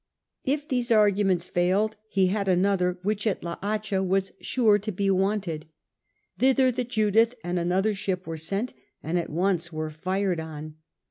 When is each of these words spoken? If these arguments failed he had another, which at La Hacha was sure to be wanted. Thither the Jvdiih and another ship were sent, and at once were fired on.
If 0.43 0.67
these 0.67 0.89
arguments 0.91 1.47
failed 1.47 1.95
he 2.09 2.25
had 2.25 2.47
another, 2.47 2.97
which 3.03 3.27
at 3.27 3.43
La 3.43 3.57
Hacha 3.61 4.01
was 4.01 4.31
sure 4.41 4.79
to 4.79 4.91
be 4.91 5.11
wanted. 5.11 5.67
Thither 6.39 6.71
the 6.71 6.83
Jvdiih 6.85 7.35
and 7.43 7.59
another 7.59 7.93
ship 7.93 8.25
were 8.25 8.35
sent, 8.35 8.73
and 9.03 9.19
at 9.19 9.29
once 9.29 9.71
were 9.71 9.91
fired 9.91 10.39
on. 10.39 10.73